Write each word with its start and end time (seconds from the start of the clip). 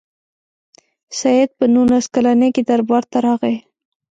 سید 1.19 1.49
په 1.57 1.65
نولس 1.73 2.05
کلني 2.13 2.49
کې 2.55 2.61
دربار 2.69 3.03
ته 3.11 3.17
راغی. 3.25 3.55